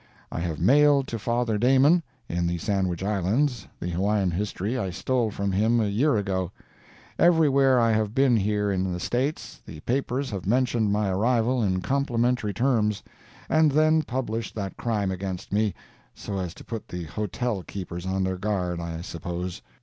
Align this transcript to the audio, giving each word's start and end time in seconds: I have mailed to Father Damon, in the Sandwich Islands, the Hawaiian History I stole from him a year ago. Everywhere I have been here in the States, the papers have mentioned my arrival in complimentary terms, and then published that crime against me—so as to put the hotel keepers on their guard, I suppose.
I 0.31 0.39
have 0.39 0.59
mailed 0.59 1.05
to 1.09 1.19
Father 1.19 1.59
Damon, 1.59 2.01
in 2.27 2.47
the 2.47 2.57
Sandwich 2.57 3.03
Islands, 3.03 3.67
the 3.79 3.91
Hawaiian 3.91 4.31
History 4.31 4.75
I 4.75 4.89
stole 4.89 5.29
from 5.29 5.51
him 5.51 5.79
a 5.79 5.85
year 5.85 6.17
ago. 6.17 6.51
Everywhere 7.19 7.79
I 7.79 7.91
have 7.91 8.15
been 8.15 8.35
here 8.35 8.71
in 8.71 8.91
the 8.91 8.99
States, 8.99 9.61
the 9.63 9.79
papers 9.81 10.31
have 10.31 10.47
mentioned 10.47 10.91
my 10.91 11.09
arrival 11.09 11.61
in 11.61 11.81
complimentary 11.81 12.51
terms, 12.51 13.03
and 13.47 13.71
then 13.73 14.01
published 14.01 14.55
that 14.55 14.75
crime 14.75 15.11
against 15.11 15.53
me—so 15.53 16.39
as 16.39 16.55
to 16.55 16.63
put 16.65 16.87
the 16.87 17.03
hotel 17.03 17.61
keepers 17.61 18.07
on 18.07 18.23
their 18.23 18.37
guard, 18.37 18.79
I 18.79 19.01
suppose. 19.01 19.61